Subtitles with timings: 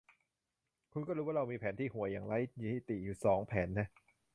[0.91, 3.87] คุณก็รู้ว่าเรามีแผนที่ห่วยอย่างไร้ที่ติอยู่สองแผนนะ